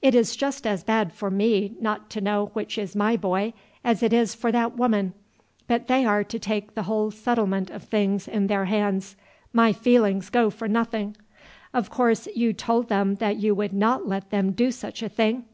It 0.00 0.14
is 0.14 0.36
just 0.36 0.66
as 0.66 0.82
bad 0.82 1.12
for 1.12 1.30
me 1.30 1.74
not 1.78 2.08
to 2.08 2.22
know 2.22 2.46
which 2.54 2.78
is 2.78 2.96
my 2.96 3.14
boy 3.14 3.52
as 3.84 4.02
it 4.02 4.10
is 4.14 4.34
for 4.34 4.50
that 4.50 4.74
woman; 4.78 5.12
but 5.68 5.86
they 5.86 6.06
are 6.06 6.24
to 6.24 6.38
take 6.38 6.72
the 6.74 6.84
whole 6.84 7.10
settlement 7.10 7.68
of 7.68 7.82
things 7.82 8.26
in 8.26 8.46
their 8.46 8.64
hands, 8.64 9.16
my 9.52 9.74
feelings 9.74 10.28
to 10.28 10.32
go 10.32 10.48
for 10.48 10.66
nothing. 10.66 11.14
Of 11.74 11.90
course 11.90 12.26
you 12.34 12.54
told 12.54 12.88
them 12.88 13.16
that 13.16 13.36
you 13.36 13.54
would 13.54 13.74
not 13.74 14.08
let 14.08 14.30
them 14.30 14.52
do 14.52 14.70
such 14.72 15.02
a 15.02 15.10
thing?" 15.10 15.44